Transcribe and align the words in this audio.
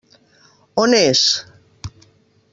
On 0.83 0.95
és? 1.01 1.23